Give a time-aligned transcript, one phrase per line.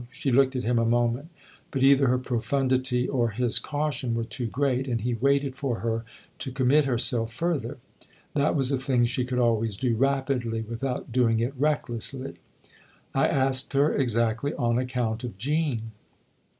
[0.09, 1.29] She looked at him a moment;
[1.69, 6.03] but either her profundity or his caution were too great, and he waited for her
[6.39, 7.77] to commit herself further.
[8.33, 12.37] That was a thing she could always do rapidly without doing it recklessly."
[13.13, 15.91] I asked her exactly on account of Jean."